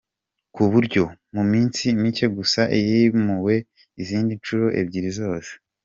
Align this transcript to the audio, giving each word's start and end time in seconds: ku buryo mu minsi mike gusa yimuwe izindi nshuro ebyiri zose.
ku 0.53 0.63
buryo 0.71 1.03
mu 1.35 1.43
minsi 1.51 1.83
mike 2.01 2.25
gusa 2.37 2.61
yimuwe 2.87 3.55
izindi 4.01 4.31
nshuro 4.39 4.65
ebyiri 4.81 5.09
zose. 5.19 5.51